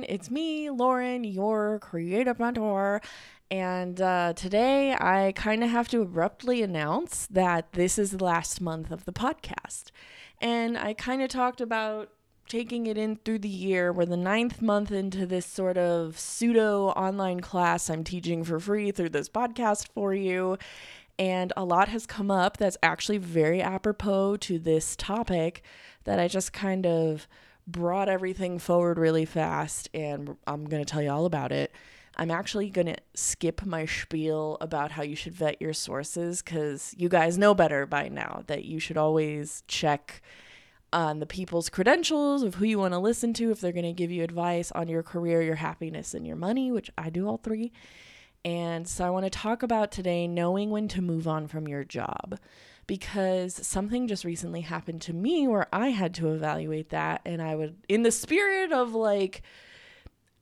[0.00, 0.14] everyone.
[0.14, 3.00] It's me, Lauren, your creative mentor.
[3.50, 8.60] And uh, today I kind of have to abruptly announce that this is the last
[8.60, 9.90] month of the podcast.
[10.40, 12.10] And I kind of talked about
[12.48, 13.92] taking it in through the year.
[13.92, 18.92] We're the ninth month into this sort of pseudo online class I'm teaching for free
[18.92, 20.56] through this podcast for you.
[21.18, 25.62] And a lot has come up that's actually very apropos to this topic
[26.04, 27.28] that I just kind of
[27.66, 31.72] brought everything forward really fast, and I'm going to tell you all about it.
[32.16, 36.94] I'm actually going to skip my spiel about how you should vet your sources because
[36.98, 40.20] you guys know better by now that you should always check
[40.92, 43.92] on the people's credentials of who you want to listen to if they're going to
[43.92, 47.36] give you advice on your career, your happiness, and your money, which I do all
[47.38, 47.72] three.
[48.44, 51.84] And so I want to talk about today knowing when to move on from your
[51.84, 52.38] job
[52.90, 57.20] because something just recently happened to me where I had to evaluate that.
[57.24, 59.42] And I would, in the spirit of like,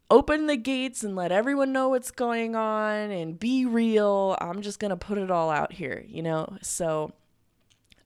[0.09, 4.79] open the gates and let everyone know what's going on and be real, I'm just
[4.79, 6.57] going to put it all out here, you know?
[6.63, 7.13] So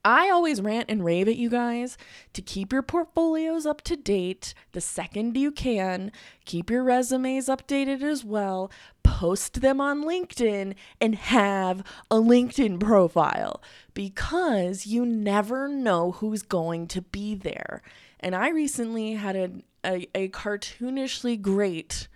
[0.03, 1.97] I always rant and rave at you guys
[2.33, 6.11] to keep your portfolios up to date the second you can.
[6.43, 8.69] Keep your resumes updated as well.
[9.13, 13.61] Post them on LinkedIn and have a LinkedIn profile
[13.93, 17.83] because you never know who's going to be there.
[18.19, 19.51] And I recently had a,
[19.85, 22.07] a, a cartoonishly great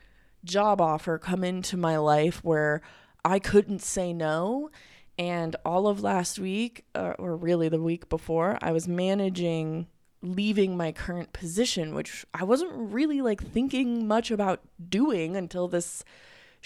[0.43, 2.81] job offer come into my life where
[3.23, 4.71] I couldn't say no
[5.19, 9.85] and all of last week, uh, or really the week before, I was managing
[10.23, 16.03] leaving my current position, which I wasn't really like thinking much about doing until this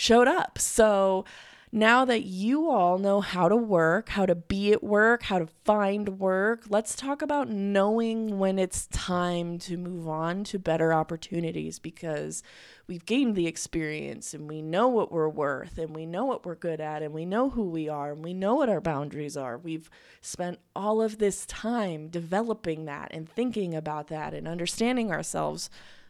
[0.01, 0.57] showed up.
[0.57, 1.25] So
[1.71, 5.47] now that you all know how to work, how to be at work, how to
[5.63, 11.77] find work, let's talk about knowing when it's time to move on to better opportunities
[11.77, 12.41] because
[12.87, 16.55] we've gained the experience and we know what we're worth and we know what we're
[16.55, 19.57] good at and we know who we are and we know what our boundaries are.
[19.57, 25.69] We've spent all of this time developing that and thinking about that and understanding ourselves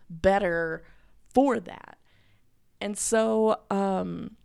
[0.10, 0.82] better
[1.34, 1.98] for that.
[2.82, 4.36] And so, um,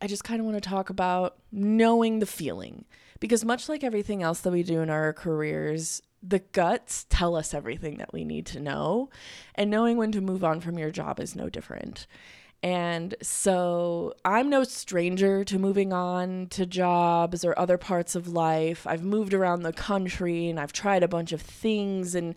[0.00, 2.86] I just kind of want to talk about knowing the feeling
[3.20, 7.54] because much like everything else that we do in our careers, the guts tell us
[7.54, 9.10] everything that we need to know,
[9.54, 12.08] and knowing when to move on from your job is no different.
[12.64, 18.86] And so I'm no stranger to moving on to jobs or other parts of life.
[18.86, 22.14] I've moved around the country and I've tried a bunch of things.
[22.14, 22.36] And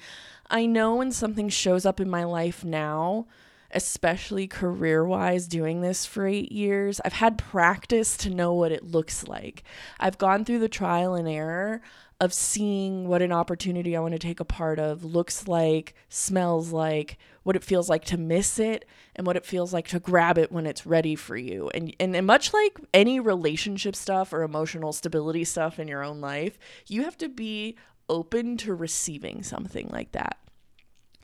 [0.50, 3.28] I know when something shows up in my life now
[3.76, 7.02] especially career wise, doing this for eight years.
[7.04, 9.64] I've had practice to know what it looks like.
[10.00, 11.82] I've gone through the trial and error
[12.22, 16.72] of seeing what an opportunity I want to take a part of looks like, smells
[16.72, 20.38] like, what it feels like to miss it, and what it feels like to grab
[20.38, 21.70] it when it's ready for you.
[21.74, 26.22] And, and, and much like any relationship stuff or emotional stability stuff in your own
[26.22, 26.58] life,
[26.88, 27.76] you have to be
[28.08, 30.38] open to receiving something like that.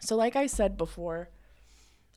[0.01, 1.29] So, like I said before,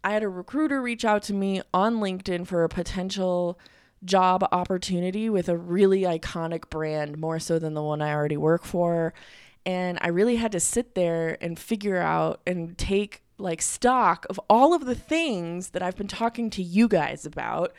[0.04, 3.59] I had a recruiter reach out to me on LinkedIn for a potential
[4.04, 8.65] job opportunity with a really iconic brand, more so than the one I already work
[8.65, 9.15] for.
[9.65, 14.38] And I really had to sit there and figure out and take like stock of
[14.50, 17.72] all of the things that I've been talking to you guys about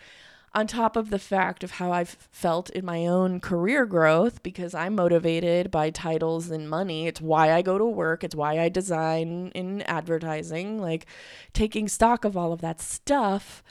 [0.56, 4.74] on top of the fact of how I've felt in my own career growth because
[4.74, 7.08] I'm motivated by titles and money.
[7.08, 11.06] It's why I go to work, it's why I design in advertising, like
[11.52, 13.62] taking stock of all of that stuff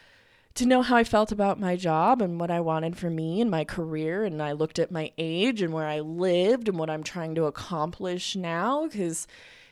[0.55, 3.51] to know how I felt about my job and what I wanted for me and
[3.51, 4.25] my career.
[4.25, 7.47] And I looked at my age and where I lived and what I'm trying to
[7.47, 8.87] accomplish now.
[8.87, 9.27] Because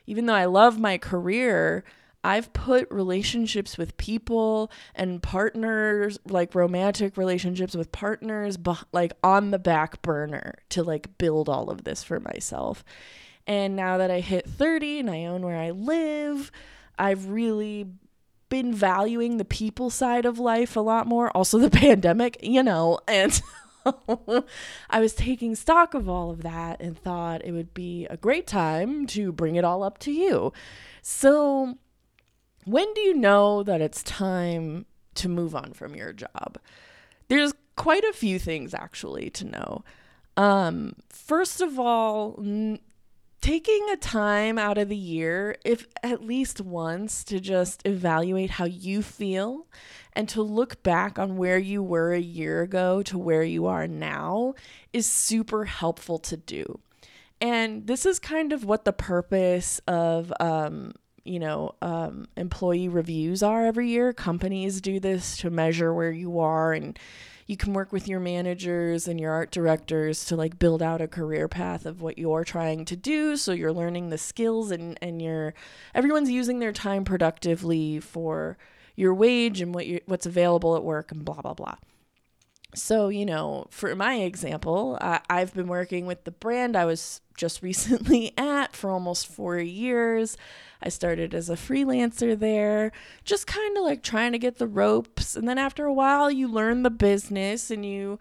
[0.07, 1.85] even though I love my career,
[2.25, 8.57] I've put relationships with people and partners, like romantic relationships with partners,
[8.93, 12.85] like on the back burner to like build all of this for myself.
[13.47, 16.53] And now that I hit 30 and I own where I live,
[16.99, 17.87] I've really
[18.49, 21.31] been valuing the people side of life a lot more.
[21.37, 23.41] Also, the pandemic, you know, and.
[24.91, 28.47] I was taking stock of all of that and thought it would be a great
[28.47, 30.53] time to bring it all up to you.
[31.03, 31.79] So,
[32.65, 36.59] when do you know that it's time to move on from your job?
[37.29, 39.85] There's quite a few things actually to know.
[40.37, 42.79] Um, first of all, n-
[43.41, 48.65] taking a time out of the year, if at least once, to just evaluate how
[48.65, 49.67] you feel
[50.15, 53.89] and to look back on where you were a year ago to where you are
[53.89, 54.55] now
[54.93, 56.81] is super helpful to do.
[57.41, 60.93] And this is kind of what the purpose of um,
[61.25, 64.13] you know, um, employee reviews are every year.
[64.13, 66.99] Companies do this to measure where you are and
[67.47, 71.09] you can work with your managers and your art directors to like build out a
[71.09, 75.21] career path of what you're trying to do so you're learning the skills and and
[75.21, 75.55] you're
[75.95, 78.57] everyone's using their time productively for
[78.97, 81.77] your wage and what you what's available at work and blah blah blah
[82.75, 87.21] so you know for my example uh, i've been working with the brand i was
[87.37, 90.37] just recently at for almost four years
[90.83, 92.93] I started as a freelancer there,
[93.25, 95.37] just kind of like trying to get the ropes.
[95.37, 98.19] And then after a while, you learn the business and you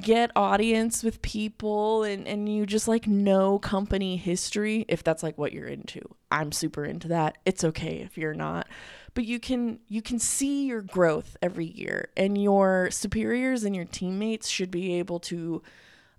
[0.00, 5.38] get audience with people and, and you just like know company history if that's like
[5.38, 6.00] what you're into.
[6.30, 7.38] I'm super into that.
[7.44, 8.68] It's okay if you're not.
[9.14, 13.84] But you can you can see your growth every year and your superiors and your
[13.84, 15.62] teammates should be able to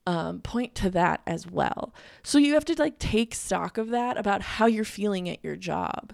[0.06, 1.94] um, point to that as well.
[2.24, 5.56] So you have to like take stock of that about how you're feeling at your
[5.56, 6.14] job.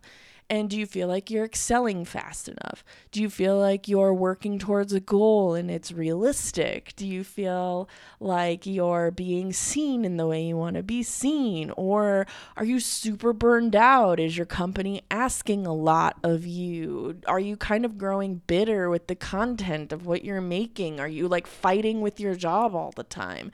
[0.51, 2.83] And do you feel like you're excelling fast enough?
[3.13, 6.93] Do you feel like you're working towards a goal and it's realistic?
[6.97, 7.87] Do you feel
[8.19, 11.71] like you're being seen in the way you want to be seen?
[11.77, 12.27] Or
[12.57, 14.19] are you super burned out?
[14.19, 17.21] Is your company asking a lot of you?
[17.27, 20.99] Are you kind of growing bitter with the content of what you're making?
[20.99, 23.53] Are you like fighting with your job all the time?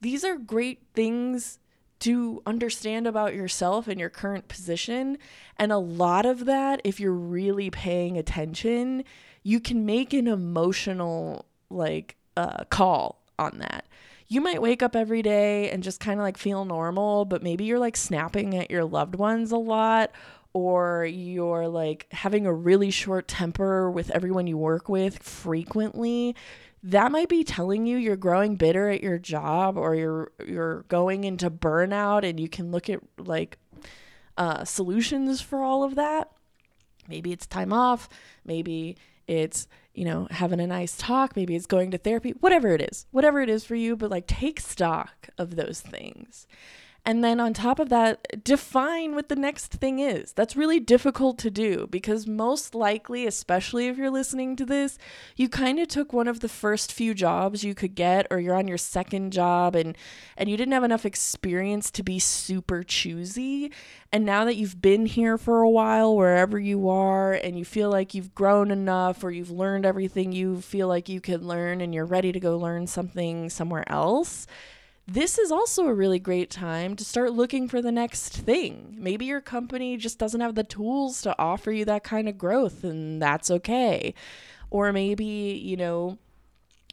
[0.00, 1.58] These are great things
[2.00, 5.18] to understand about yourself and your current position.
[5.56, 9.04] And a lot of that, if you're really paying attention,
[9.42, 13.86] you can make an emotional like uh, call on that.
[14.28, 17.64] You might wake up every day and just kind of like feel normal, but maybe
[17.64, 20.12] you're like snapping at your loved ones a lot,
[20.52, 26.34] or you're like having a really short temper with everyone you work with frequently
[26.82, 31.24] that might be telling you you're growing bitter at your job or you're you're going
[31.24, 33.58] into burnout and you can look at like
[34.36, 36.30] uh, solutions for all of that.
[37.08, 38.08] Maybe it's time off.
[38.44, 38.96] Maybe
[39.26, 41.34] it's you know having a nice talk.
[41.36, 42.30] Maybe it's going to therapy.
[42.40, 43.06] Whatever it is.
[43.10, 46.46] Whatever it is for you but like take stock of those things
[47.08, 50.34] and then on top of that, define what the next thing is.
[50.34, 54.98] That's really difficult to do because most likely, especially if you're listening to this,
[55.34, 58.54] you kind of took one of the first few jobs you could get or you're
[58.54, 59.96] on your second job and
[60.36, 63.72] and you didn't have enough experience to be super choosy.
[64.12, 67.88] And now that you've been here for a while wherever you are and you feel
[67.90, 71.94] like you've grown enough or you've learned everything you feel like you can learn and
[71.94, 74.46] you're ready to go learn something somewhere else,
[75.10, 78.94] this is also a really great time to start looking for the next thing.
[78.98, 82.84] Maybe your company just doesn't have the tools to offer you that kind of growth,
[82.84, 84.12] and that's okay.
[84.68, 86.18] Or maybe, you know,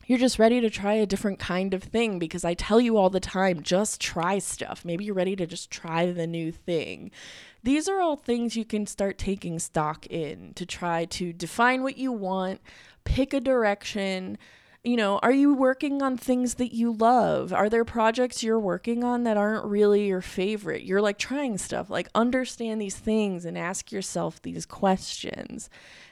[0.08, 3.10] you're just ready to try a different kind of thing because I tell you all
[3.10, 4.86] the time just try stuff.
[4.86, 7.12] Maybe you're ready to just try the new thing.
[7.64, 11.98] These are all things you can start taking stock in to try to define what
[11.98, 12.62] you want,
[13.04, 14.38] pick a direction
[14.86, 17.52] you know, are you working on things that you love?
[17.52, 20.84] Are there projects you're working on that aren't really your favorite?
[20.84, 21.90] You're like trying stuff.
[21.90, 25.70] Like understand these things and ask yourself these questions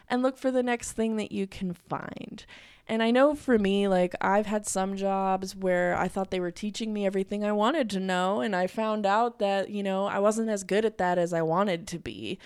[0.10, 2.46] and look for the next thing that you can find.
[2.88, 6.52] And I know for me, like, I've had some jobs where I thought they were
[6.52, 10.20] teaching me everything I wanted to know, and I found out that, you know, I
[10.20, 12.40] wasn't as good at that as I wanted to be.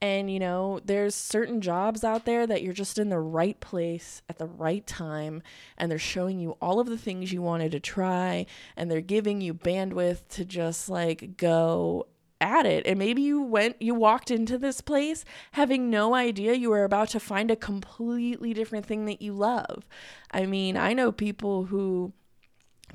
[0.00, 4.22] And, you know, there's certain jobs out there that you're just in the right place
[4.28, 5.42] at the right time,
[5.76, 9.40] and they're showing you all of the things you wanted to try, and they're giving
[9.40, 12.06] you bandwidth to just like go
[12.40, 12.86] at it.
[12.86, 17.08] And maybe you went, you walked into this place having no idea you were about
[17.08, 19.84] to find a completely different thing that you love.
[20.30, 22.12] I mean, I know people who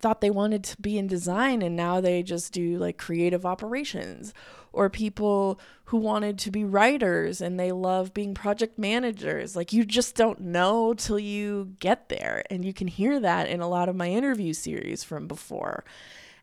[0.04, 4.34] thought they wanted to be in design and now they just do like creative operations
[4.74, 9.56] or people who wanted to be writers and they love being project managers.
[9.56, 12.44] Like you just don't know till you get there.
[12.50, 15.86] And you can hear that in a lot of my interview series from before.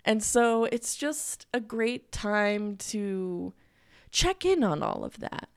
[0.06, 3.52] And so it's just a great time to
[4.10, 5.50] check in on all of that.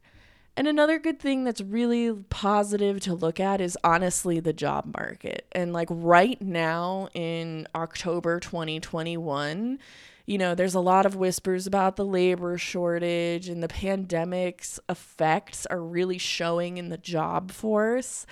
[0.55, 5.48] And another good thing that's really positive to look at is honestly the job market.
[5.51, 9.79] And like right now in October 2021,
[10.25, 15.65] you know, there's a lot of whispers about the labor shortage and the pandemic's effects
[15.65, 18.27] are really showing in the job force.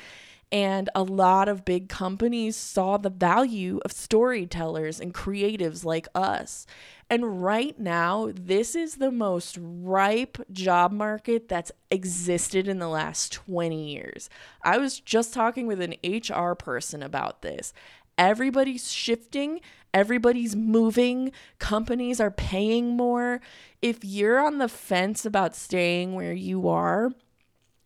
[0.51, 6.65] And a lot of big companies saw the value of storytellers and creatives like us.
[7.10, 13.31] And right now, this is the most ripe job market that's existed in the last
[13.34, 14.29] 20 years.
[14.62, 17.74] I was just talking with an HR person about this
[18.17, 19.60] everybody's shifting,
[19.93, 23.41] everybody's moving, companies are paying more.
[23.81, 27.12] If you're on the fence about staying where you are,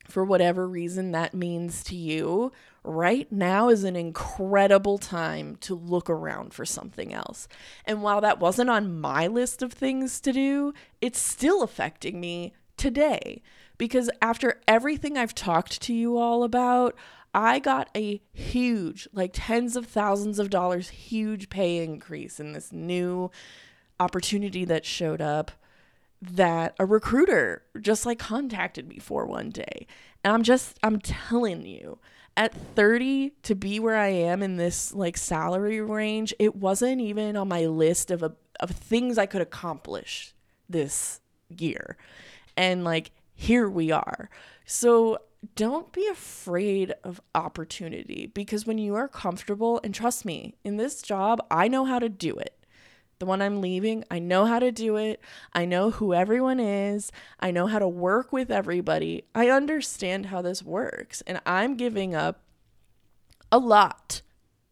[0.08, 2.52] for whatever reason that means to you,
[2.84, 7.48] right now is an incredible time to look around for something else.
[7.86, 12.54] And while that wasn't on my list of things to do, it's still affecting me
[12.78, 13.42] today.
[13.78, 16.96] Because after everything I've talked to you all about,
[17.34, 22.72] I got a huge, like tens of thousands of dollars, huge pay increase in this
[22.72, 23.32] new
[24.00, 25.52] opportunity that showed up
[26.32, 29.88] that a recruiter just like contacted me for one day.
[30.24, 32.00] And I'm just, I'm telling you,
[32.38, 37.38] at 30 to be where I am in this like salary range, it wasn't even
[37.38, 40.34] on my list of a, of things I could accomplish
[40.68, 41.98] this year.
[42.58, 44.30] And like here we are.
[44.66, 45.20] So
[45.56, 51.02] don't be afraid of opportunity because when you are comfortable and trust me, in this
[51.02, 52.65] job, I know how to do it
[53.20, 55.22] the one I'm leaving, I know how to do it.
[55.54, 57.12] I know who everyone is.
[57.40, 59.26] I know how to work with everybody.
[59.34, 61.22] I understand how this works.
[61.26, 62.42] And I'm giving up
[63.52, 64.22] a lot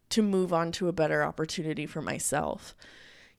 [0.10, 2.76] to move on to a better opportunity for myself.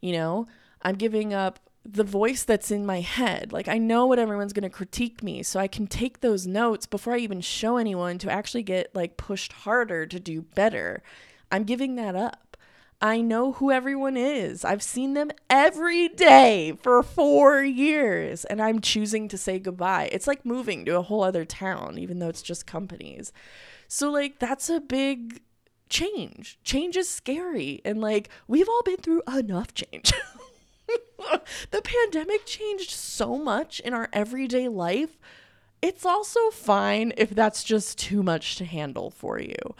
[0.00, 0.48] You know,
[0.82, 3.52] I'm giving up the voice that's in my head.
[3.52, 6.86] Like, I know what everyone's going to critique me, so I can take those notes
[6.86, 11.02] before I even show anyone to actually get like pushed harder to do better.
[11.52, 12.53] I'm giving that up.
[13.04, 14.64] I know who everyone is.
[14.64, 20.08] I've seen them every day for four years, and I'm choosing to say goodbye.
[20.10, 23.30] It's like moving to a whole other town, even though it's just companies.
[23.88, 25.42] So, like, that's a big
[25.90, 26.58] change.
[26.64, 27.82] Change is scary.
[27.84, 30.14] And, like, we've all been through enough change.
[31.72, 35.18] the pandemic changed so much in our everyday life.
[35.82, 39.74] It's also fine if that's just too much to handle for you.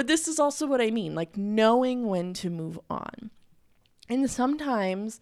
[0.00, 3.30] But this is also what I mean like knowing when to move on.
[4.08, 5.20] And sometimes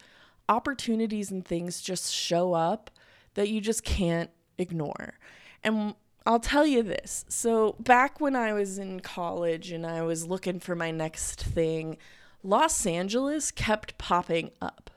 [0.48, 2.88] opportunities and things just show up
[3.34, 5.18] that you just can't ignore.
[5.64, 7.24] And I'll tell you this.
[7.28, 11.96] So, back when I was in college and I was looking for my next thing,
[12.44, 14.92] Los Angeles kept popping up.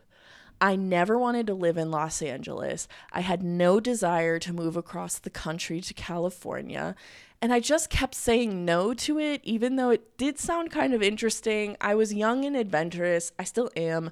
[0.61, 2.87] I never wanted to live in Los Angeles.
[3.11, 6.95] I had no desire to move across the country to California.
[7.41, 11.01] And I just kept saying no to it, even though it did sound kind of
[11.01, 11.75] interesting.
[11.81, 13.31] I was young and adventurous.
[13.39, 14.11] I still am.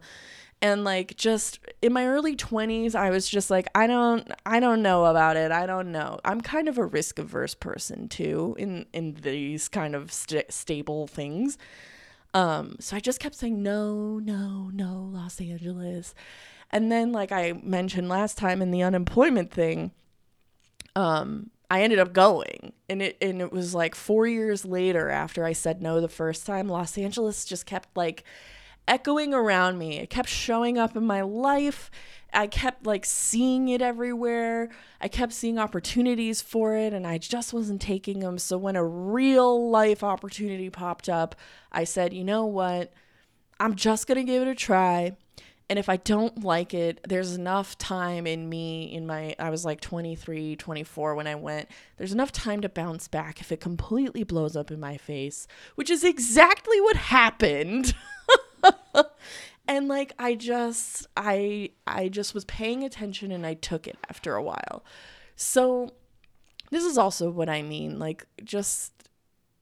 [0.61, 4.81] And like just in my early 20s, I was just like, I don't I don't
[4.81, 5.51] know about it.
[5.51, 6.19] I don't know.
[6.25, 11.07] I'm kind of a risk averse person too in in these kind of st- stable
[11.07, 11.57] things.
[12.33, 16.13] Um, so I just kept saying no, no, no, Los Angeles.
[16.71, 19.91] And then like I mentioned last time in the unemployment thing,
[20.95, 22.74] um, I ended up going.
[22.88, 26.45] And it and it was like 4 years later after I said no the first
[26.45, 28.24] time, Los Angeles just kept like
[28.88, 30.00] echoing around me.
[30.00, 31.91] It kept showing up in my life.
[32.33, 34.69] I kept like seeing it everywhere.
[35.01, 38.38] I kept seeing opportunities for it and I just wasn't taking them.
[38.38, 41.36] So when a real life opportunity popped up,
[41.71, 42.93] I said, "You know what?
[43.59, 45.15] I'm just going to give it a try."
[45.69, 49.63] and if I don't like it, there's enough time in me in my I was
[49.63, 51.69] like 23, 24 when I went.
[51.98, 55.91] There's enough time to bounce back if it completely blows up in my face, which
[55.91, 57.93] is exactly what happened.
[59.69, 64.35] and like I just I I just was paying attention and I took it after
[64.35, 64.83] a while.
[65.35, 65.91] So
[66.71, 68.91] this is also what I mean, like just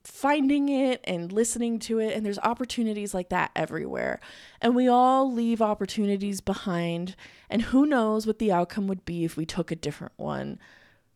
[0.05, 2.15] finding it and listening to it.
[2.15, 4.21] And there's opportunities like that everywhere.
[4.61, 7.17] And we all leave opportunities behind.
[7.49, 10.57] And who knows what the outcome would be if we took a different one?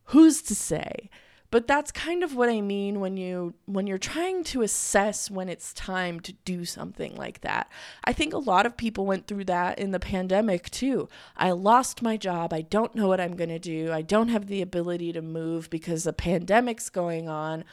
[0.06, 1.08] Who's to say?
[1.52, 5.50] But that's kind of what I mean when you when you're trying to assess when
[5.50, 7.70] it's time to do something like that.
[8.04, 11.10] I think a lot of people went through that in the pandemic too.
[11.36, 12.54] I lost my job.
[12.54, 13.92] I don't know what I'm going to do.
[13.92, 17.64] I don't have the ability to move because the pandemic's going on.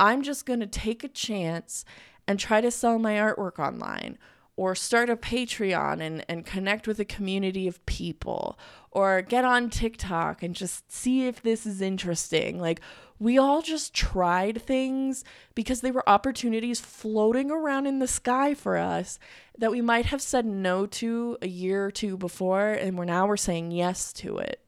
[0.00, 1.84] I'm just going to take a chance
[2.26, 4.18] and try to sell my artwork online
[4.56, 8.58] or start a Patreon and, and connect with a community of people
[8.90, 12.58] or get on TikTok and just see if this is interesting.
[12.60, 12.80] Like,
[13.20, 15.22] we all just tried things
[15.54, 19.18] because they were opportunities floating around in the sky for us
[19.58, 23.26] that we might have said no to a year or two before, and we're now
[23.26, 24.60] we're saying yes to it.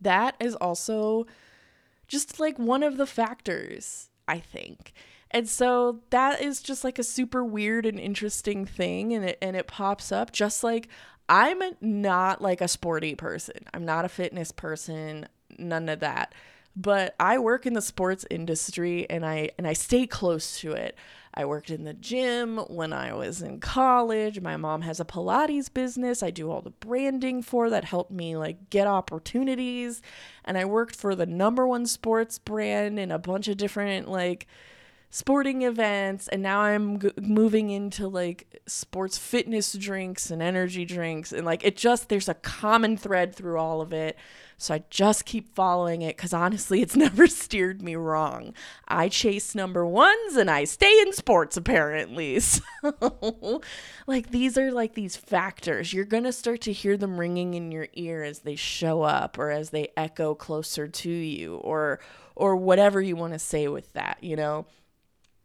[0.00, 1.26] That is also
[2.08, 4.92] just like one of the factors I think.
[5.30, 9.56] And so that is just like a super weird and interesting thing and it and
[9.56, 10.88] it pops up just like
[11.28, 13.56] I'm not like a sporty person.
[13.74, 16.34] I'm not a fitness person, none of that.
[16.76, 20.96] But I work in the sports industry and I and I stay close to it.
[21.34, 24.40] I worked in the gym when I was in college.
[24.40, 26.22] My mom has a Pilates business.
[26.22, 30.02] I do all the branding for that helped me like get opportunities.
[30.44, 34.48] And I worked for the number one sports brand in a bunch of different like
[35.10, 41.32] sporting events and now I'm g- moving into like sports fitness drinks and energy drinks
[41.32, 44.18] and like it just there's a common thread through all of it
[44.60, 48.54] so I just keep following it because honestly, it's never steered me wrong.
[48.88, 52.40] I chase number ones and I stay in sports, apparently.
[52.80, 53.60] So,
[54.06, 55.92] like, these are like these factors.
[55.92, 59.50] You're to start to hear them ringing in your ear as they show up or
[59.50, 62.00] as they echo closer to you or,
[62.34, 64.66] or whatever you want to say with that, you know?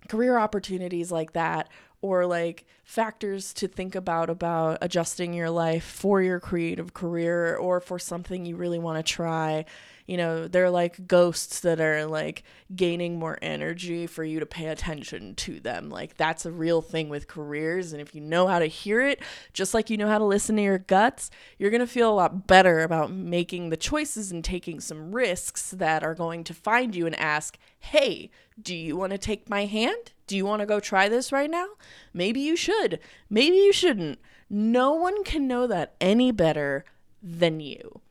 [0.07, 1.69] Career opportunities like that
[2.03, 7.79] or like factors to think about about adjusting your life for your creative career or
[7.79, 9.63] for something you really want to try.
[10.05, 12.43] You know they're like ghosts that are like
[12.75, 15.89] gaining more energy for you to pay attention to them.
[15.89, 19.22] Like that's a real thing with careers and if you know how to hear it
[19.53, 22.13] just like you know how to listen to your guts you're going to feel a
[22.13, 26.95] lot better about making the choices and taking some risks that are going to find
[26.95, 28.30] you and ask hey
[28.62, 30.12] do you want to take my hand?
[30.28, 31.68] Do you want to go try this right now?
[32.13, 33.00] Maybe you should
[33.30, 34.20] maybe you shouldn't.
[34.50, 36.86] No one can know that any better
[37.22, 38.02] than you.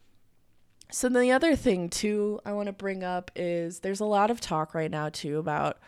[0.91, 4.41] So the other thing too I want to bring up is there's a lot of
[4.41, 5.79] talk right now too about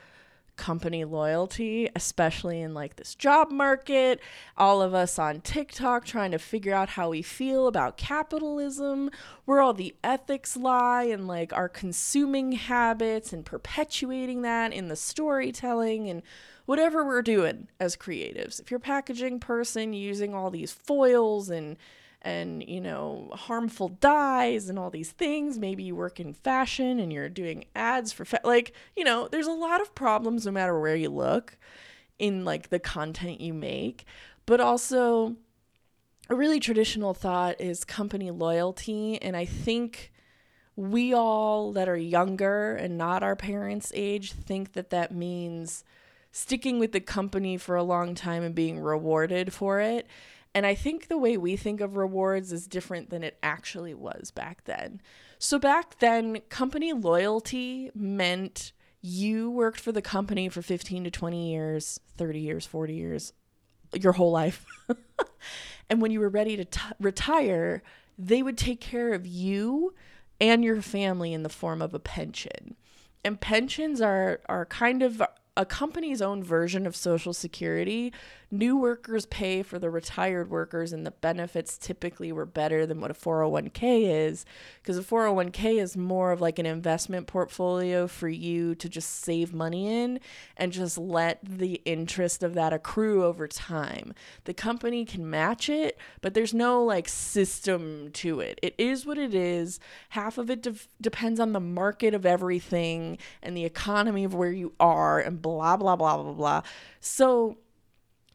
[0.56, 4.20] company loyalty, especially in like this job market.
[4.56, 9.11] All of us on TikTok trying to figure out how we feel about capitalism,
[9.44, 14.96] where all the ethics lie and like our consuming habits and perpetuating that in the
[14.96, 16.23] storytelling and
[16.66, 18.61] whatever we're doing as creatives.
[18.61, 21.76] If you're a packaging person using all these foils and
[22.25, 25.59] and you know harmful dyes and all these things.
[25.59, 29.47] Maybe you work in fashion and you're doing ads for fa- like you know there's
[29.47, 31.57] a lot of problems no matter where you look
[32.19, 34.04] in like the content you make.
[34.47, 35.37] But also
[36.31, 39.21] a really traditional thought is company loyalty.
[39.21, 40.11] And i think
[40.76, 45.85] we all that are younger and not our parents age think that that means
[46.33, 50.06] sticking with the company for a long time and being rewarded for it
[50.54, 54.30] and I think the way we think of rewards is different than it actually was
[54.30, 55.00] back then.
[55.38, 61.50] So back then, company loyalty meant you worked for the company for 15 to 20
[61.50, 63.32] years, 30 years, 40 years,
[63.93, 64.64] your whole life.
[65.90, 67.82] and when you were ready to t- retire,
[68.17, 69.93] they would take care of you
[70.40, 72.76] and your family in the form of a pension.
[73.25, 75.23] And pensions are are kind of
[75.56, 78.12] a company's own version of Social Security.
[78.50, 83.10] New workers pay for the retired workers, and the benefits typically were better than what
[83.10, 84.45] a 401k is
[84.82, 89.52] because a 401k is more of like an investment portfolio for you to just save
[89.52, 90.21] money in
[90.56, 94.12] and just let the interest of that accrue over time.
[94.45, 98.58] The company can match it, but there's no like system to it.
[98.62, 99.80] It is what it is.
[100.10, 104.52] Half of it de- depends on the market of everything and the economy of where
[104.52, 106.63] you are and blah, blah, blah, blah, blah.
[107.00, 107.59] So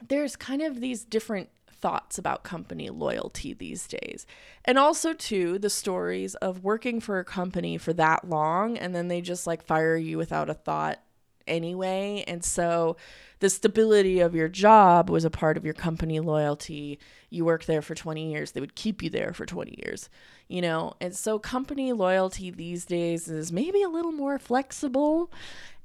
[0.08, 4.28] there's kind of these different thoughts about company loyalty these days.
[4.64, 9.08] And also too the stories of working for a company for that long and then
[9.08, 11.00] they just like fire you without a thought
[11.48, 12.24] anyway.
[12.28, 12.96] And so
[13.40, 17.00] the stability of your job was a part of your company loyalty.
[17.30, 20.10] You worked there for 20 years, they would keep you there for 20 years,
[20.48, 20.94] you know?
[21.02, 25.32] And so company loyalty these days is maybe a little more flexible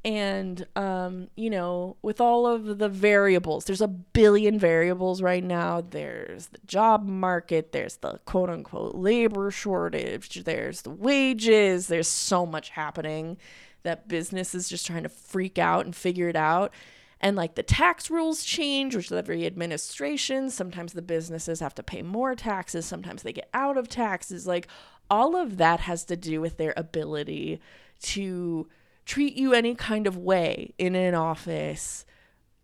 [0.05, 5.81] and um, you know with all of the variables there's a billion variables right now.
[5.81, 12.45] There's the job market there's the quote unquote labor shortage there's the wages there's so
[12.45, 13.39] much happening
[13.85, 16.73] that business is just trying to freak out and figure it out.
[17.21, 20.51] And like the tax rules change which every administration.
[20.51, 22.85] Sometimes the businesses have to pay more taxes.
[22.85, 24.47] Sometimes they get out of taxes.
[24.47, 24.69] Like
[25.09, 27.61] all of that has to do with their ability
[28.03, 28.69] to
[29.05, 32.05] treat you any kind of way in an office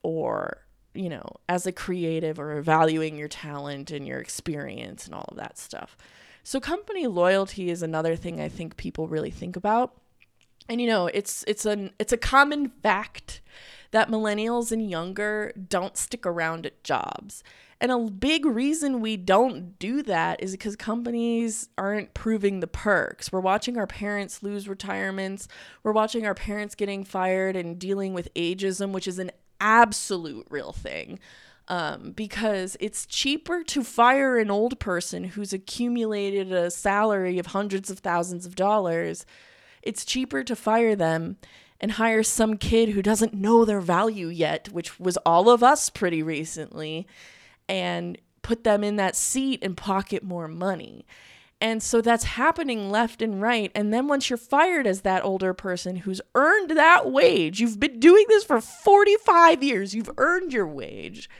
[0.03, 5.26] or you know as a creative or valuing your talent and your experience and all
[5.29, 5.96] of that stuff.
[6.42, 9.94] So company loyalty is another thing i think people really think about.
[10.68, 13.40] And you know it's it's an it's a common fact
[13.90, 17.42] that millennials and younger don't stick around at jobs
[17.81, 23.33] and a big reason we don't do that is because companies aren't proving the perks.
[23.33, 25.49] We're watching our parents lose retirements.
[25.83, 30.73] We're watching our parents getting fired and dealing with ageism, which is an absolute real
[30.73, 31.19] thing.
[31.69, 37.90] Um, because it's cheaper to fire an old person who's accumulated a salary of hundreds
[37.90, 39.25] of thousands of dollars
[39.83, 41.37] it's cheaper to fire them
[41.81, 45.88] and hire some kid who doesn't know their value yet, which was all of us
[45.88, 47.07] pretty recently,
[47.70, 51.06] and put them in that seat and pocket more money.
[51.61, 53.70] And so that's happening left and right.
[53.76, 58.00] And then once you're fired as that older person who's earned that wage, you've been
[58.00, 61.30] doing this for 45 years, you've earned your wage,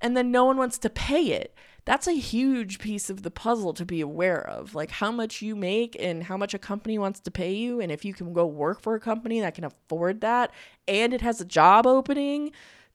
[0.00, 1.54] and then no one wants to pay it.
[1.84, 4.74] That's a huge piece of the puzzle to be aware of.
[4.74, 7.78] Like how much you make and how much a company wants to pay you.
[7.78, 10.50] And if you can go work for a company that can afford that
[10.88, 12.52] and it has a job opening,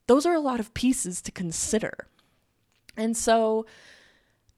[0.07, 2.07] those are a lot of pieces to consider.
[2.99, 3.65] And so,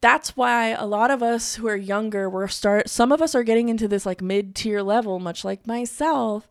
[0.02, 3.44] that's why a lot of us who are younger we're start some of us are
[3.44, 6.50] getting into this like mid-tier level much like myself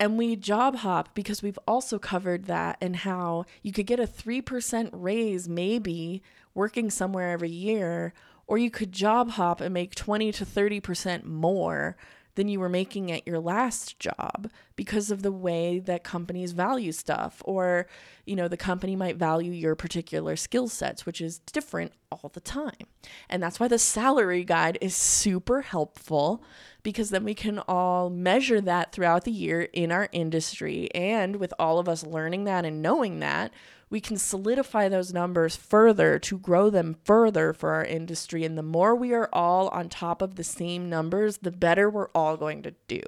[0.00, 4.06] and we job hop because we've also covered that and how you could get a
[4.06, 6.22] 3% raise maybe
[6.54, 8.12] working somewhere every year
[8.46, 11.96] or you could job hop and make 20 to 30% more
[12.34, 16.92] than you were making at your last job because of the way that companies value
[16.92, 17.88] stuff or
[18.24, 22.40] you know the company might value your particular skill sets which is different all the
[22.40, 22.86] time
[23.28, 26.44] and that's why the salary guide is super helpful
[26.84, 31.52] because then we can all measure that throughout the year in our industry and with
[31.58, 33.52] all of us learning that and knowing that
[33.90, 38.44] we can solidify those numbers further to grow them further for our industry.
[38.44, 42.10] And the more we are all on top of the same numbers, the better we're
[42.14, 43.00] all going to do.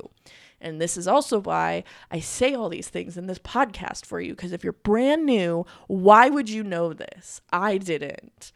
[0.61, 4.35] And this is also why I say all these things in this podcast for you.
[4.35, 7.41] Because if you're brand new, why would you know this?
[7.53, 8.53] I didn't.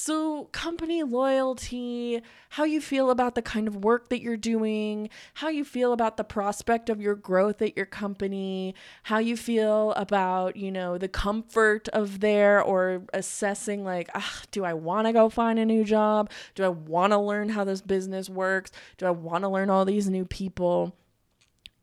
[0.00, 5.48] So, company loyalty, how you feel about the kind of work that you're doing, how
[5.48, 10.54] you feel about the prospect of your growth at your company, how you feel about,
[10.54, 15.28] you know, the comfort of there or assessing like, ah, do I want to go
[15.28, 16.30] find a new job?
[16.54, 18.70] Do I want to learn how this business works?
[18.98, 20.94] Do I want to learn all these new people?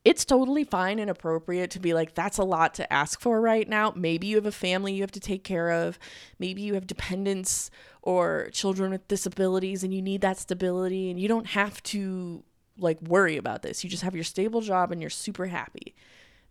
[0.05, 3.67] It's totally fine and appropriate to be like, that's a lot to ask for right
[3.67, 3.91] now.
[3.95, 5.97] Maybe you have a family you have to take care of.
[6.37, 7.71] Maybe you have dependents
[8.03, 12.43] or children with disabilities and you need that stability and you don't have to
[12.77, 13.83] like worry about this.
[13.83, 15.95] You just have your stable job and you're super happy.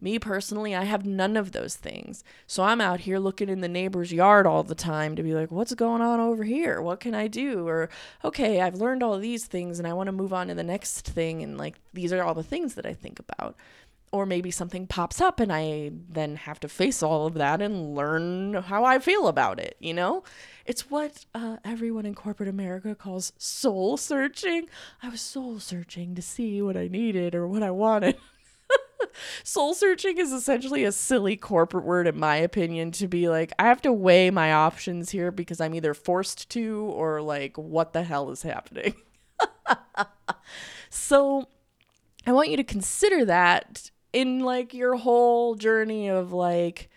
[0.04, 2.24] Me personally, I have none of those things.
[2.46, 5.50] So I'm out here looking in the neighbor's yard all the time to be like,
[5.50, 6.82] what's going on over here?
[6.82, 7.66] What can I do?
[7.66, 7.88] Or,
[8.22, 11.06] okay, I've learned all these things and I want to move on to the next
[11.06, 11.42] thing.
[11.42, 13.56] And like, these are all the things that I think about
[14.12, 17.94] or maybe something pops up and I then have to face all of that and
[17.94, 20.22] learn how I feel about it, you know?
[20.66, 24.66] It's what uh, everyone in corporate America calls soul searching.
[25.02, 28.18] I was soul searching to see what I needed or what I wanted.
[29.44, 33.64] soul searching is essentially a silly corporate word, in my opinion, to be like, I
[33.64, 38.02] have to weigh my options here because I'm either forced to or like, what the
[38.02, 38.94] hell is happening?
[40.90, 41.48] so
[42.26, 46.88] I want you to consider that in like your whole journey of like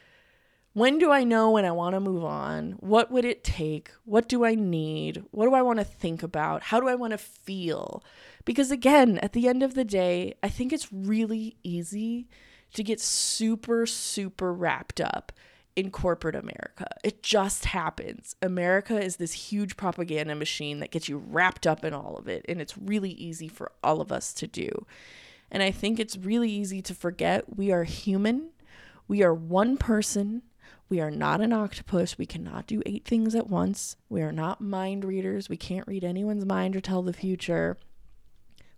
[0.78, 2.74] when do I know when I want to move on?
[2.74, 3.90] What would it take?
[4.06, 5.24] What do I need?
[5.32, 6.62] What do I want to think about?
[6.62, 8.04] How do I want to feel?
[8.48, 12.30] Because again, at the end of the day, I think it's really easy
[12.76, 15.34] to get super, super wrapped up
[15.76, 16.88] in corporate America.
[17.04, 18.38] It just happens.
[18.42, 22.46] America is this huge propaganda machine that gets you wrapped up in all of it,
[22.48, 24.86] and it's really easy for all of us to do.
[25.52, 28.52] And I think it's really easy to forget we are human.
[29.10, 30.44] We are one person.
[30.88, 32.18] We are not an octopus.
[32.18, 33.98] We cannot do eight things at once.
[34.08, 35.50] We are not mind readers.
[35.50, 37.78] We can't read anyone's mind or tell the future.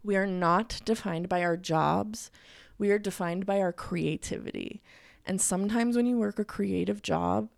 [0.03, 2.31] We are not defined by our jobs.
[2.77, 4.81] We are defined by our creativity.
[5.25, 7.49] And sometimes when you work a creative job,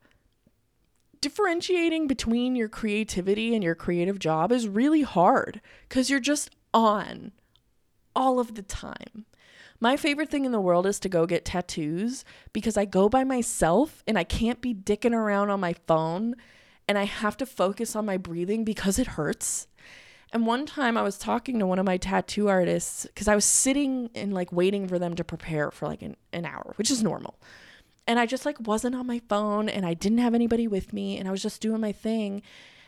[1.21, 7.31] differentiating between your creativity and your creative job is really hard because you're just on
[8.15, 9.25] all of the time.
[9.79, 13.23] My favorite thing in the world is to go get tattoos because I go by
[13.23, 16.35] myself and I can't be dicking around on my phone
[16.87, 19.67] and I have to focus on my breathing because it hurts.
[20.33, 23.43] And one time I was talking to one of my tattoo artists because I was
[23.43, 27.03] sitting and like waiting for them to prepare for like an, an hour, which is
[27.03, 27.37] normal.
[28.07, 31.17] And I just like wasn't on my phone and I didn't have anybody with me
[31.17, 32.41] and I was just doing my thing.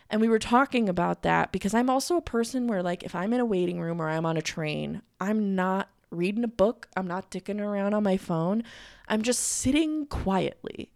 [0.10, 3.34] And we were talking about that because I'm also a person where, like, if I'm
[3.34, 7.08] in a waiting room or I'm on a train, I'm not reading a book, I'm
[7.08, 8.64] not dicking around on my phone,
[9.08, 10.92] I'm just sitting quietly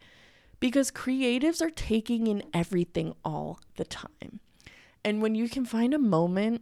[0.59, 4.39] because creatives are taking in everything all the time.
[5.03, 6.61] And when you can find a moment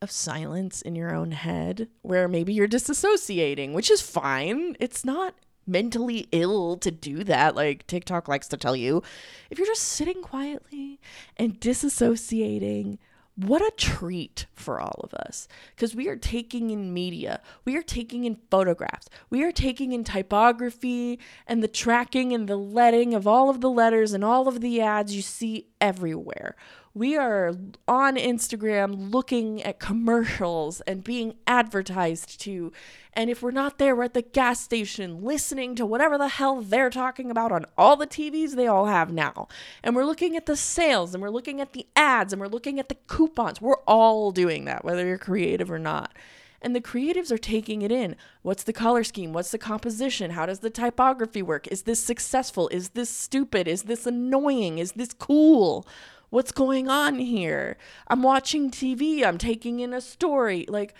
[0.00, 5.34] of silence in your own head where maybe you're disassociating, which is fine, it's not
[5.66, 9.02] mentally ill to do that, like TikTok likes to tell you.
[9.50, 11.00] If you're just sitting quietly
[11.36, 12.98] and disassociating
[13.36, 17.82] what a treat for all of us because we are taking in media, we are
[17.82, 23.26] taking in photographs, we are taking in typography and the tracking and the leading of
[23.26, 26.54] all of the letters and all of the ads you see everywhere.
[26.96, 27.56] We are
[27.88, 32.70] on Instagram looking at commercials and being advertised to.
[33.12, 36.62] And if we're not there, we're at the gas station listening to whatever the hell
[36.62, 39.48] they're talking about on all the TVs they all have now.
[39.82, 42.78] And we're looking at the sales and we're looking at the ads and we're looking
[42.78, 43.60] at the coupons.
[43.60, 46.16] We're all doing that, whether you're creative or not.
[46.62, 48.14] And the creatives are taking it in.
[48.42, 49.32] What's the color scheme?
[49.32, 50.30] What's the composition?
[50.30, 51.66] How does the typography work?
[51.72, 52.68] Is this successful?
[52.68, 53.66] Is this stupid?
[53.66, 54.78] Is this annoying?
[54.78, 55.86] Is this cool?
[56.34, 57.76] What's going on here?
[58.08, 60.66] I'm watching TV, I'm taking in a story.
[60.68, 60.92] Like,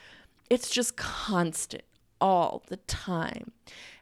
[0.49, 1.83] it's just constant
[2.21, 3.51] all the time.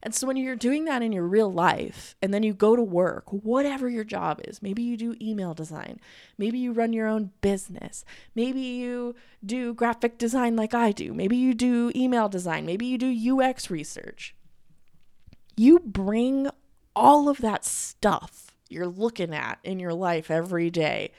[0.03, 2.83] And so when you're doing that in your real life and then you go to
[2.83, 6.01] work, whatever your job is, maybe you do email design,
[6.37, 11.38] maybe you run your own business, maybe you do graphic design like I do, maybe
[11.38, 14.35] you do email design, maybe you do UX research.
[15.57, 16.51] You bring
[16.95, 21.12] all of that stuff you're looking at in your life every day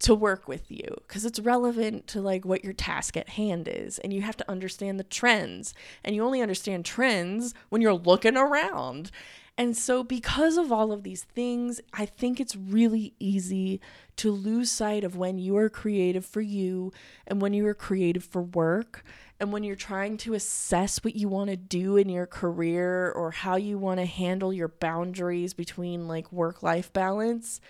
[0.00, 3.98] to work with you because it's relevant to like what your task at hand is
[3.98, 8.36] and you have to understand the trends and you only understand trends when you're looking
[8.36, 9.10] around.
[9.56, 13.80] And so because of all of these things i think it's really easy
[14.14, 16.92] to lose sight of when you are creative for you
[17.26, 19.04] and when you are creative for work
[19.40, 23.30] and when you're trying to assess what you want to do in your career or
[23.30, 27.60] how you want to handle your boundaries between like work life balance,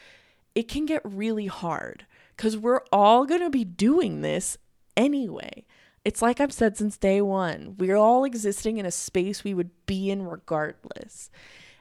[0.55, 4.57] it can get really hard because we're all going to be doing this
[4.97, 5.65] anyway.
[6.05, 9.71] It's like I've said since day one we're all existing in a space we would
[9.85, 11.31] be in regardless.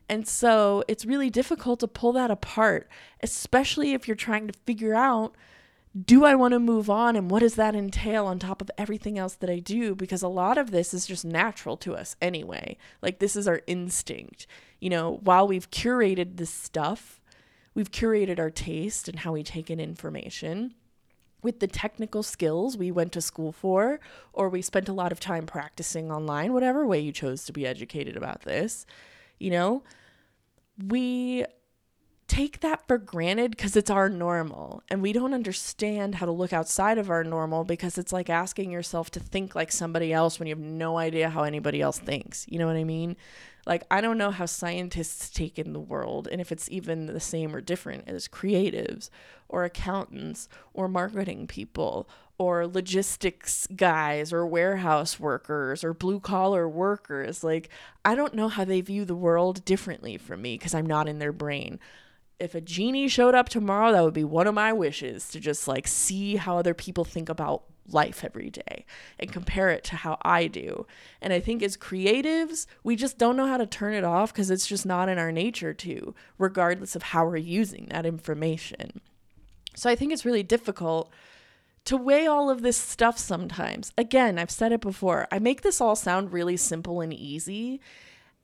[0.09, 2.89] And so it's really difficult to pull that apart,
[3.21, 5.35] especially if you're trying to figure out
[6.05, 9.17] do I want to move on and what does that entail on top of everything
[9.17, 9.95] else that I do?
[9.95, 12.77] Because a lot of this is just natural to us anyway.
[13.01, 14.47] Like, this is our instinct.
[14.79, 17.21] You know, while we've curated this stuff,
[17.73, 20.75] we've curated our taste and how we take in information
[21.41, 23.99] with the technical skills we went to school for,
[24.33, 27.65] or we spent a lot of time practicing online, whatever way you chose to be
[27.65, 28.85] educated about this,
[29.39, 29.83] you know,
[30.87, 31.45] we
[32.27, 36.51] take that for granted because it's our normal and we don't understand how to look
[36.51, 40.47] outside of our normal because it's like asking yourself to think like somebody else when
[40.47, 43.15] you have no idea how anybody else thinks you know what i mean?
[43.65, 47.19] Like i don't know how scientists take in the world and if it's even the
[47.19, 49.09] same or different as creatives
[49.47, 57.43] or accountants or marketing people or logistics guys or warehouse workers or blue collar workers.
[57.43, 57.69] Like
[58.03, 61.19] i don't know how they view the world differently from me because i'm not in
[61.19, 61.79] their brain
[62.39, 65.67] if a genie showed up tomorrow, that would be one of my wishes to just
[65.67, 68.85] like see how other people think about life every day
[69.19, 70.85] and compare it to how I do.
[71.21, 74.51] And I think as creatives, we just don't know how to turn it off because
[74.51, 79.01] it's just not in our nature to, regardless of how we're using that information.
[79.75, 81.11] So I think it's really difficult
[81.85, 83.93] to weigh all of this stuff sometimes.
[83.97, 87.79] Again, I've said it before, I make this all sound really simple and easy.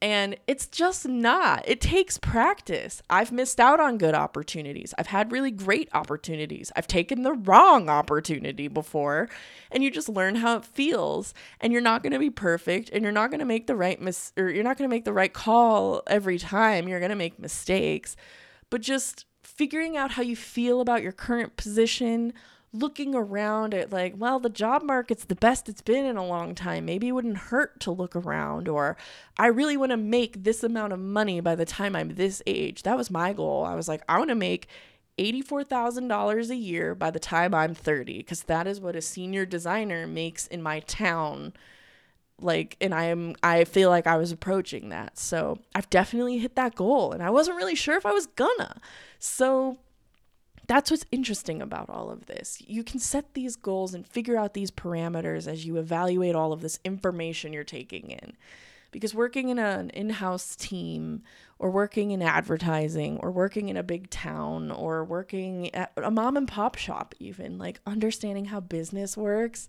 [0.04, 1.64] And it's just not.
[1.66, 3.02] It takes practice.
[3.10, 4.94] I've missed out on good opportunities.
[4.98, 6.74] I've had really great opportunities.
[6.76, 9.30] I've taken the wrong opportunity before,
[9.72, 11.34] and you just learn how it feels.
[11.62, 14.00] And you're not going to be perfect, and you're not going to make the right
[14.02, 16.90] mis or you're not going to make the right call every time.
[16.90, 18.18] You're going to make mistakes.
[18.70, 22.34] But just figuring out how you feel about your current position,
[22.74, 26.56] looking around at like, well, the job market's the best it's been in a long
[26.56, 26.86] time.
[26.86, 28.98] Maybe it wouldn't hurt to look around or
[29.38, 32.84] I really want to make this amount of money by the time I'm this age.
[32.84, 33.64] That was my goal.
[33.64, 34.68] I was like, I want to make
[35.20, 40.08] $84,000 a year by the time I'm 30 because that is what a senior designer
[40.08, 41.54] makes in my town
[42.42, 46.56] like and i am i feel like i was approaching that so i've definitely hit
[46.56, 48.82] that goal and i wasn't really sure if i was gonna
[49.20, 49.78] so
[50.68, 52.62] that's what's interesting about all of this.
[52.66, 56.62] You can set these goals and figure out these parameters as you evaluate all of
[56.62, 58.34] this information you're taking in.
[58.92, 61.24] Because working in an in house team,
[61.58, 66.38] or working in advertising, or working in a big town, or working at a mom
[66.38, 69.68] and pop shop, even like understanding how business works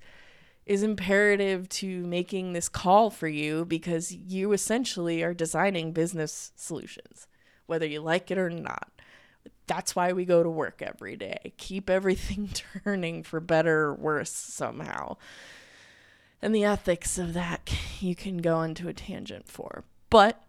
[0.67, 7.27] is imperative to making this call for you because you essentially are designing business solutions,
[7.67, 8.94] whether you like it or not
[9.67, 11.53] that's why we go to work every day.
[11.57, 12.51] Keep everything
[12.85, 15.17] turning for better or worse somehow.
[16.43, 19.85] And the ethics of that you can go into a tangent for.
[20.11, 20.43] But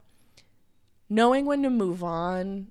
[1.10, 2.68] knowing when to move on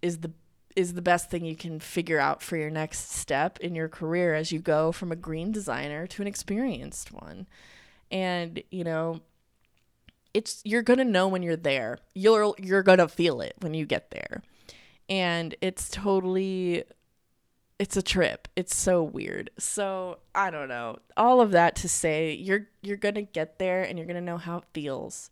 [0.00, 0.32] is the
[0.74, 4.34] is the best thing you can figure out for your next step in your career
[4.34, 7.46] as you go from a green designer to an experienced one.
[8.10, 9.20] And, you know,
[10.32, 11.98] it's you're going to know when you're there.
[12.12, 14.42] You're you're going to feel it when you get there.
[15.08, 16.84] And it's totally
[17.78, 18.48] it's a trip.
[18.56, 19.50] It's so weird.
[19.58, 20.98] So, I don't know.
[21.16, 24.22] All of that to say you're you're going to get there and you're going to
[24.22, 25.30] know how it feels.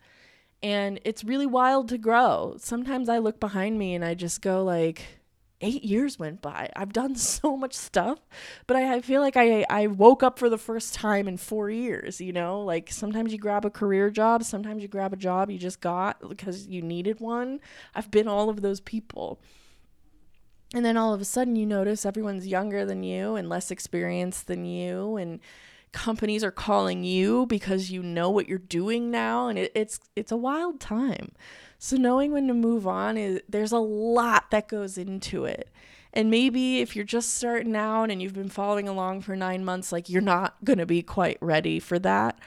[0.62, 2.56] And it's really wild to grow.
[2.58, 5.02] Sometimes I look behind me and I just go like
[5.60, 6.68] eight years went by.
[6.76, 8.18] I've done so much stuff,
[8.66, 11.70] but I, I feel like I, I woke up for the first time in four
[11.70, 12.60] years, you know?
[12.60, 16.28] Like sometimes you grab a career job, sometimes you grab a job you just got
[16.28, 17.60] because you needed one.
[17.94, 19.40] I've been all of those people.
[20.74, 24.46] And then all of a sudden you notice everyone's younger than you and less experienced
[24.46, 25.40] than you and
[25.92, 30.32] companies are calling you because you know what you're doing now and it, it's it's
[30.32, 31.32] a wild time
[31.84, 35.68] so knowing when to move on is there's a lot that goes into it.
[36.12, 39.90] And maybe if you're just starting out and you've been following along for 9 months
[39.90, 42.38] like you're not going to be quite ready for that,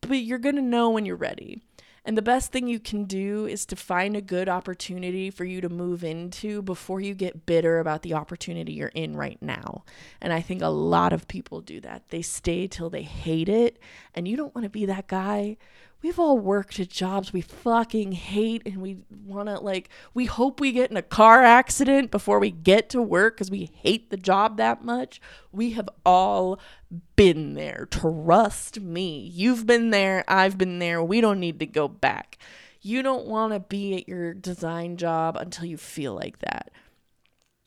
[0.00, 1.62] but you're going to know when you're ready.
[2.04, 5.60] And the best thing you can do is to find a good opportunity for you
[5.60, 9.84] to move into before you get bitter about the opportunity you're in right now.
[10.20, 12.08] And I think a lot of people do that.
[12.08, 13.78] They stay till they hate it.
[14.14, 15.56] And you don't want to be that guy
[16.02, 20.60] we've all worked at jobs we fucking hate and we want to like we hope
[20.60, 24.16] we get in a car accident before we get to work cuz we hate the
[24.16, 25.20] job that much.
[25.52, 26.58] We have all
[27.16, 27.86] been there.
[27.90, 29.18] Trust me.
[29.18, 30.24] You've been there.
[30.28, 31.02] I've been there.
[31.02, 32.38] We don't need to go back.
[32.80, 36.70] You don't want to be at your design job until you feel like that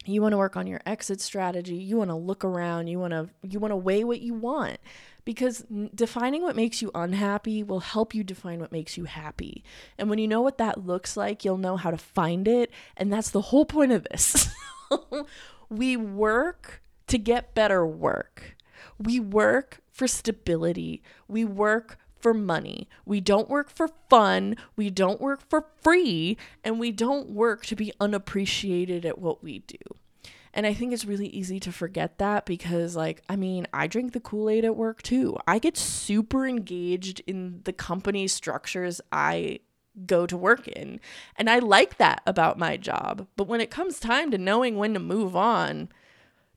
[0.05, 3.11] you want to work on your exit strategy you want to look around you want
[3.11, 4.77] to you want to weigh what you want
[5.25, 9.63] because defining what makes you unhappy will help you define what makes you happy.
[9.97, 12.71] And when you know what that looks like, you'll know how to find it.
[12.97, 14.49] And that's the whole point of this.
[15.69, 18.57] we work to get better work,
[18.97, 22.87] we work for stability, we work for money.
[23.05, 24.55] We don't work for fun.
[24.75, 26.37] We don't work for free.
[26.63, 29.77] And we don't work to be unappreciated at what we do.
[30.53, 34.13] And I think it's really easy to forget that because, like, I mean, I drink
[34.13, 35.35] the Kool Aid at work too.
[35.47, 39.59] I get super engaged in the company structures I
[40.05, 40.99] go to work in.
[41.35, 43.27] And I like that about my job.
[43.35, 45.89] But when it comes time to knowing when to move on,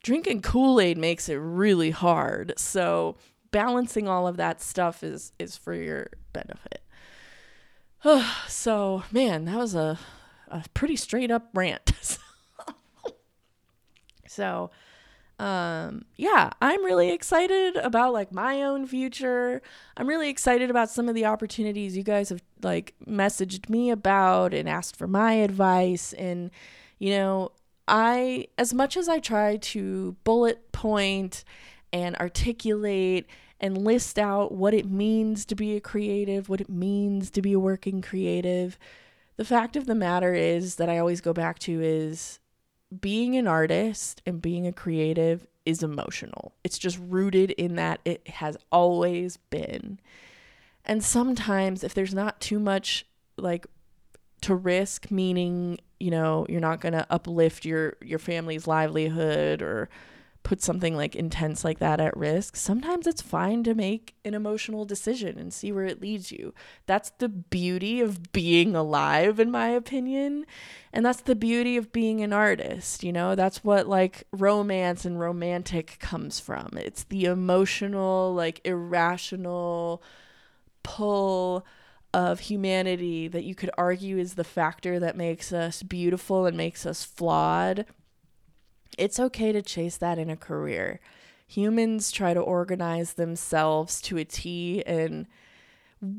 [0.02, 2.52] drinking Kool Aid makes it really hard.
[2.58, 3.16] So,
[3.56, 6.82] balancing all of that stuff is is for your benefit.
[8.48, 9.98] so, man, that was a
[10.48, 11.92] a pretty straight up rant.
[14.28, 14.70] So,
[15.38, 19.60] um yeah i'm really excited about like my own future
[19.96, 24.54] i'm really excited about some of the opportunities you guys have like messaged me about
[24.54, 26.50] and asked for my advice and
[26.98, 27.52] you know
[27.86, 31.44] i as much as i try to bullet point
[31.92, 33.26] and articulate
[33.60, 37.52] and list out what it means to be a creative what it means to be
[37.52, 38.78] a working creative
[39.36, 42.38] the fact of the matter is that i always go back to is
[43.00, 46.52] being an artist and being a creative is emotional.
[46.64, 49.98] It's just rooted in that it has always been.
[50.84, 53.04] And sometimes if there's not too much
[53.36, 53.66] like
[54.42, 59.88] to risk meaning, you know, you're not going to uplift your your family's livelihood or
[60.46, 64.84] put something like intense like that at risk, sometimes it's fine to make an emotional
[64.84, 66.54] decision and see where it leads you.
[66.86, 70.46] That's the beauty of being alive, in my opinion.
[70.92, 73.02] And that's the beauty of being an artist.
[73.02, 76.68] You know, that's what like romance and romantic comes from.
[76.76, 80.00] It's the emotional, like irrational
[80.84, 81.66] pull
[82.14, 86.86] of humanity that you could argue is the factor that makes us beautiful and makes
[86.86, 87.84] us flawed
[88.98, 91.00] it's okay to chase that in a career.
[91.48, 95.26] Humans try to organize themselves to a T and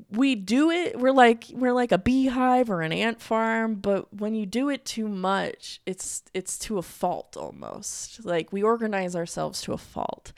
[0.09, 4.33] we do it we're like we're like a beehive or an ant farm but when
[4.33, 9.61] you do it too much it's it's to a fault almost like we organize ourselves
[9.61, 10.33] to a fault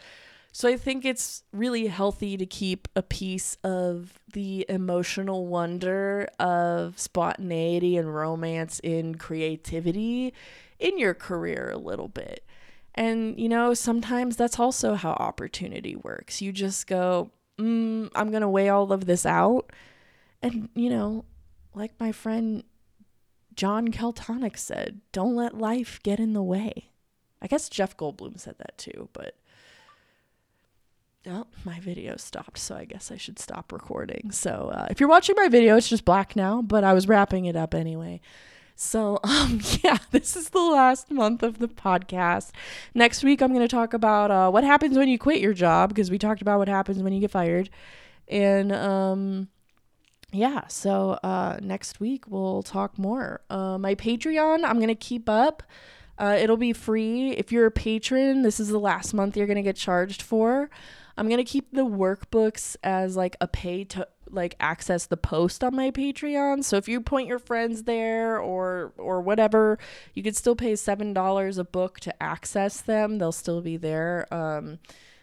[0.52, 7.00] so i think it's really healthy to keep a piece of the emotional wonder of
[7.00, 10.34] spontaneity and romance in creativity
[10.80, 12.46] in your career a little bit.
[12.96, 16.42] And, you know, sometimes that's also how opportunity works.
[16.42, 19.71] You just go, mm, I'm going to weigh all of this out.
[20.42, 21.25] And, you know,
[21.73, 22.63] like my friend
[23.56, 26.92] John Keltonic said, don't let life get in the way.
[27.42, 29.36] I guess Jeff Goldblum said that too, but
[31.27, 34.32] oh, my video stopped, so I guess I should stop recording.
[34.32, 37.46] So uh, if you're watching my video, it's just black now, but I was wrapping
[37.46, 38.21] it up anyway.
[38.82, 42.52] So, um, yeah, this is the last month of the podcast.
[42.96, 45.90] Next week, I'm going to talk about uh, what happens when you quit your job
[45.90, 47.69] because we talked about what happens when you get fired.
[48.30, 49.50] And, um,
[50.32, 53.42] yeah, so uh, next week we'll talk more.
[53.50, 55.62] Uh, my Patreon, I'm going to keep up.
[56.17, 57.32] Uh, it'll be free.
[57.32, 60.69] If you're a patron, this is the last month you're going to get charged for.
[61.17, 65.63] I'm going to keep the workbooks as like a pay to like access the post
[65.63, 66.63] on my Patreon.
[66.63, 69.77] So if you point your friends there or or whatever,
[70.13, 73.17] you could still pay $7 a book to access them.
[73.17, 74.32] They'll still be there.
[74.34, 74.80] Um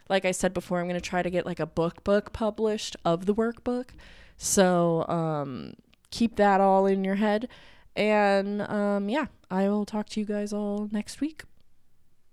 [0.09, 3.27] like I said before, I'm to try to get like a book book published of
[3.27, 3.91] the workbook.
[4.37, 5.75] So um
[6.11, 7.49] keep that all in your head.
[7.95, 11.45] And um yeah, I will talk to you guys all next week.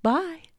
[0.01, 0.52] Bye.